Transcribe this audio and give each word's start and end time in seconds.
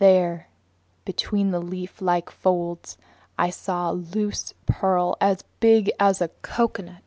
There, 0.01 0.47
between 1.05 1.53
its 1.53 1.63
leaflike 1.63 2.31
folds, 2.31 2.97
I 3.37 3.51
saw 3.51 3.91
a 3.91 3.93
loose 3.93 4.51
pearl 4.65 5.15
as 5.21 5.43
big 5.59 5.91
as 5.99 6.21
a 6.23 6.29
coconut. 6.41 6.97